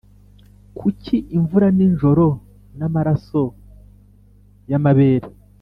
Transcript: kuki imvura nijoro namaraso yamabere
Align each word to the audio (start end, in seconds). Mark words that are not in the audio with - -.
kuki 0.77 1.15
imvura 1.37 1.67
nijoro 1.77 2.27
namaraso 2.77 3.43
yamabere 4.71 5.27